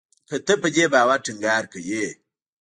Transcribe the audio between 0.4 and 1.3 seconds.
ته په دې باور